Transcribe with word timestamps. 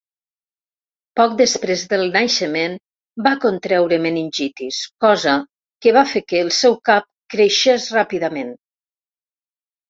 Poc 1.19 1.33
després 1.41 1.81
del 1.91 2.05
naixement 2.15 2.77
va 3.27 3.33
contreure 3.43 3.99
meningitis, 4.05 4.79
cosa 5.05 5.35
que 5.87 5.95
va 5.99 6.05
fer 6.15 6.23
que 6.33 6.41
el 6.47 6.51
seu 6.61 6.79
cap 6.91 7.07
creixés 7.35 7.87
ràpidament. 7.99 8.51